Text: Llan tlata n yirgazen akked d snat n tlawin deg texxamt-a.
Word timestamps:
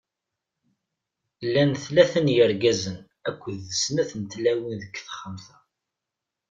Llan 1.45 1.71
tlata 1.83 2.19
n 2.25 2.27
yirgazen 2.35 2.97
akked 3.29 3.55
d 3.67 3.69
snat 3.83 4.11
n 4.21 4.23
tlawin 4.31 4.77
deg 4.81 4.91
texxamt-a. 5.01 5.57